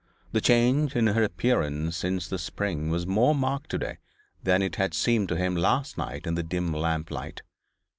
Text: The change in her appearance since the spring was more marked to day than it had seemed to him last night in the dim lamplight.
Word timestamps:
The 0.31 0.41
change 0.41 0.95
in 0.95 1.05
her 1.05 1.21
appearance 1.21 1.95
since 1.95 2.27
the 2.27 2.39
spring 2.39 2.89
was 2.89 3.05
more 3.05 3.35
marked 3.35 3.69
to 3.69 3.77
day 3.77 3.99
than 4.41 4.63
it 4.63 4.77
had 4.77 4.95
seemed 4.95 5.29
to 5.29 5.35
him 5.37 5.55
last 5.55 5.95
night 5.95 6.25
in 6.25 6.33
the 6.33 6.41
dim 6.41 6.73
lamplight. 6.73 7.43